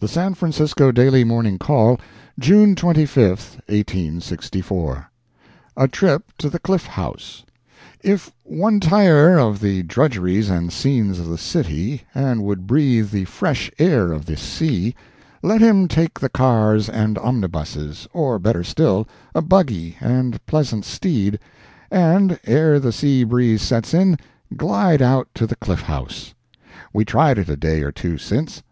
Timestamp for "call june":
1.58-2.74